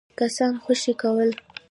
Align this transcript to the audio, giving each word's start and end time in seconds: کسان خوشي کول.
کسان 0.19 0.53
خوشي 0.63 0.93
کول. 1.01 1.29